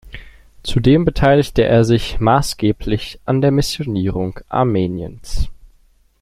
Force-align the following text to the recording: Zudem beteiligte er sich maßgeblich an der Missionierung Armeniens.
Zudem 0.63 1.05
beteiligte 1.05 1.61
er 1.63 1.83
sich 1.85 2.19
maßgeblich 2.19 3.19
an 3.25 3.39
der 3.41 3.51
Missionierung 3.51 4.39
Armeniens. 4.49 5.47